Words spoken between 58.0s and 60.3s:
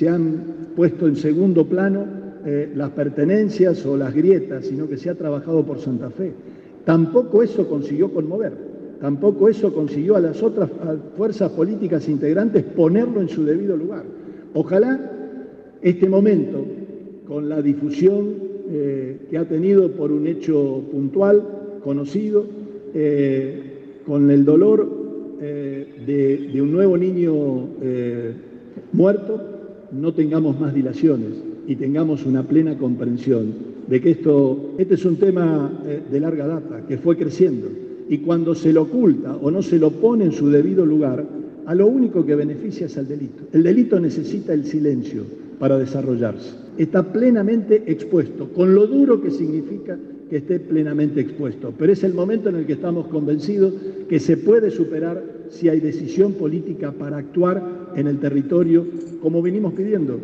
el territorio como venimos pidiendo.